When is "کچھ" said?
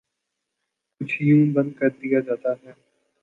1.01-1.15